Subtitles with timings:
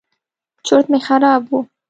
[0.67, 1.53] چورت مې خراب و.